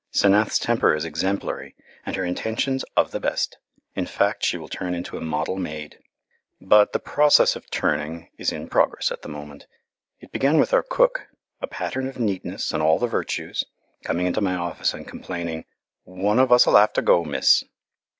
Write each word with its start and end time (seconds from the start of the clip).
'Senath's 0.11 0.57
temper 0.57 0.95
is 0.95 1.05
exemplary, 1.05 1.75
and 2.07 2.15
her 2.15 2.25
intentions 2.25 2.83
of 2.97 3.11
the 3.11 3.19
best; 3.19 3.59
in 3.93 4.07
fact, 4.07 4.43
she 4.43 4.57
will 4.57 4.67
turn 4.67 4.95
into 4.95 5.15
a 5.15 5.21
model 5.21 5.57
maid. 5.57 5.99
But 6.59 6.91
the 6.93 6.97
process 6.97 7.55
of 7.55 7.69
turning 7.69 8.31
is 8.35 8.51
in 8.51 8.67
progress 8.67 9.11
at 9.11 9.21
the 9.21 9.29
moment. 9.29 9.67
It 10.19 10.31
began 10.31 10.59
with 10.59 10.73
our 10.73 10.81
cook, 10.81 11.27
a 11.61 11.67
pattern 11.67 12.07
of 12.07 12.17
neatness 12.17 12.73
and 12.73 12.81
all 12.81 12.97
the 12.97 13.05
virtues, 13.05 13.63
coming 14.03 14.25
into 14.25 14.41
my 14.41 14.55
office 14.55 14.95
and 14.95 15.07
complaining, 15.07 15.65
"One 16.03 16.39
of 16.39 16.51
us'll 16.51 16.77
have 16.77 16.93
to 16.93 17.03
go, 17.03 17.23
miss." 17.23 17.63